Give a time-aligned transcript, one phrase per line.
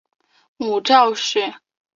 [0.57, 1.53] 母赵氏。